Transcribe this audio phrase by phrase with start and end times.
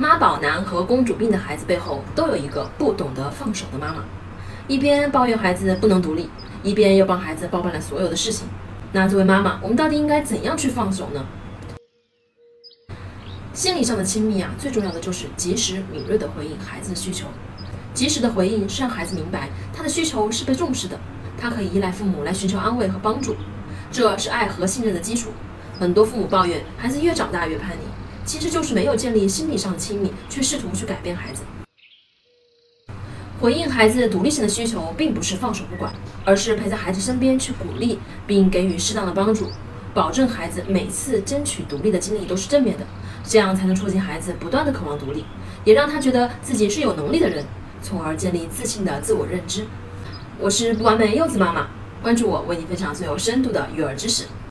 [0.00, 4.04] 妈宝男和公主病的孩子背后都有一个不懂得放手的妈妈，
[4.68, 6.30] 一边抱怨孩子不能独立，
[6.62, 8.46] 一边又帮孩子包办了所有的事情。
[8.92, 11.26] 那作为妈妈，我们到底应该怎样去放手呢？
[13.52, 17.26] 心理上的亲密啊，最重要的就是及时敏锐地回应孩子的需求。
[17.92, 20.96] 及时的回应是让孩子明白他的需求是被重视的，
[21.36, 23.34] 他可以依赖父母来寻求安慰和帮助，
[23.90, 25.30] 这是爱和信任的基础。
[25.76, 27.82] 很多父母抱怨孩子越长大越叛逆。
[28.28, 31.40] 其实就是没有建立心理上的亲密，却试图去改变孩子。
[33.40, 35.90] 回应孩子独立性的需求，并不是放手不管，
[36.26, 39.48] 而是陪在孩子身边去鼓励，并给予适当的帮助，
[39.94, 42.84] 保证孩子每次争取独立的经历都是正面的，
[43.24, 45.24] 这样才能促进孩子不断的渴望独立，
[45.64, 47.42] 也让他觉得自己是有能力的人，
[47.80, 49.64] 从而建立自信的自我认知。
[50.38, 51.68] 我是不完美柚子妈妈，
[52.02, 54.24] 关注我，为你分享最有深度的育儿知识。